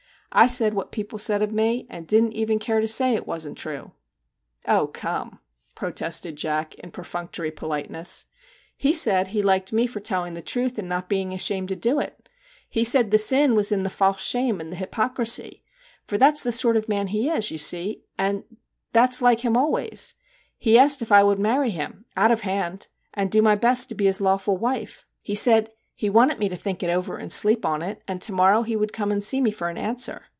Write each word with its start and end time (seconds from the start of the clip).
I 0.33 0.47
said 0.47 0.73
what 0.73 0.93
people 0.93 1.19
said 1.19 1.41
of 1.41 1.51
me, 1.51 1.85
and 1.89 2.07
didn't 2.07 2.31
even 2.35 2.57
care 2.57 2.79
to 2.79 2.87
say 2.87 3.13
it 3.15 3.27
wasn't 3.27 3.57
true!'' 3.57 3.91
Oh, 4.65 4.87
come!' 4.87 5.41
protested 5.75 6.37
Jack, 6.37 6.73
in 6.75 6.91
perfunctory 6.91 7.51
politeness. 7.51 8.27
* 8.49 8.77
He 8.77 8.93
said 8.93 9.27
he 9.27 9.41
liked 9.43 9.73
me 9.73 9.87
for 9.87 9.99
telling 9.99 10.33
the 10.33 10.41
truth, 10.41 10.75
MR. 10.75 10.75
JACK 10.75 10.83
HAMLIN'S 10.83 10.89
MEDIATION 10.89 10.97
17 10.97 10.97
and 11.03 11.03
not 11.03 11.09
being 11.09 11.33
ashamed 11.33 11.67
to 11.67 11.75
do 11.89 11.99
it! 11.99 12.29
He 12.69 12.85
said 12.85 13.11
the 13.11 13.17
sin 13.17 13.55
was 13.55 13.73
in 13.73 13.83
the 13.83 13.89
false 13.89 14.23
shame 14.25 14.61
and 14.61 14.71
the 14.71 14.77
hypo 14.77 15.09
crisy 15.09 15.63
for 16.05 16.17
that's 16.17 16.43
the 16.43 16.53
sort 16.53 16.77
of 16.77 16.87
man 16.87 17.07
he 17.07 17.29
is, 17.29 17.51
you 17.51 17.57
see, 17.57 18.05
and 18.17 18.45
that's 18.93 19.21
like 19.21 19.41
him 19.41 19.57
always! 19.57 20.15
He 20.57 20.79
asked 20.79 21.01
if 21.01 21.11
I 21.11 21.23
would 21.23 21.39
marry 21.39 21.71
him 21.71 22.05
out 22.15 22.31
of 22.31 22.39
hand 22.41 22.87
and 23.13 23.29
do 23.29 23.41
my 23.41 23.55
best 23.57 23.89
to 23.89 23.95
be 23.95 24.05
his 24.05 24.21
lawful 24.21 24.55
wife. 24.55 25.05
He 25.21 25.35
said 25.35 25.71
he 25.93 26.09
wanted 26.09 26.39
me 26.39 26.49
to 26.49 26.55
think 26.55 26.81
it 26.81 26.89
over 26.89 27.15
and 27.17 27.31
sleep 27.31 27.63
on 27.63 27.83
it, 27.83 28.01
and 28.07 28.23
to 28.23 28.31
morrow 28.31 28.63
he 28.63 28.75
would 28.75 28.91
come 28.91 29.11
and 29.11 29.23
see 29.23 29.39
me 29.39 29.51
for 29.51 29.69
an 29.69 29.77
answer. 29.77 30.23